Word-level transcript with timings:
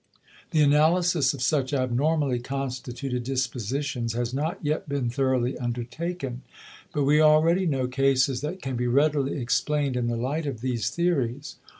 The 0.49 0.61
analysis 0.63 1.31
of 1.35 1.43
such 1.43 1.73
abnormally 1.73 2.39
constituted 2.39 3.23
dispositions 3.23 4.13
has 4.13 4.33
not 4.33 4.57
yet 4.65 4.89
been 4.89 5.11
thoroughly 5.11 5.55
undertaken, 5.59 6.41
but 6.91 7.03
we 7.03 7.21
already 7.21 7.67
know 7.67 7.85
cases 7.87 8.41
that 8.41 8.63
can 8.63 8.75
be 8.75 8.87
readily 8.87 9.39
explained 9.39 9.95
in 9.95 10.07
the 10.07 10.17
light 10.17 10.47
of 10.47 10.61
these 10.61 10.89
theories. 10.89 11.57